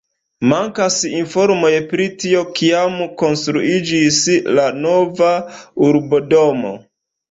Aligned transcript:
Mankas 0.53 0.95
informoj 1.09 1.69
pri 1.91 2.09
tio, 2.25 2.43
kiam 2.61 2.97
konstruiĝis 3.23 4.21
la 4.59 4.69
nova 4.83 5.33
urbodomo. 5.89 6.79